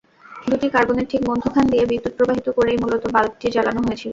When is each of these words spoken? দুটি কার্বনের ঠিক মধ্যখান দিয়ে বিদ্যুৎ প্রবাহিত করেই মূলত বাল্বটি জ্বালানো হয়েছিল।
দুটি 0.45 0.67
কার্বনের 0.75 1.07
ঠিক 1.11 1.21
মধ্যখান 1.29 1.65
দিয়ে 1.71 1.83
বিদ্যুৎ 1.91 2.13
প্রবাহিত 2.17 2.47
করেই 2.57 2.77
মূলত 2.83 3.03
বাল্বটি 3.15 3.47
জ্বালানো 3.55 3.79
হয়েছিল। 3.81 4.09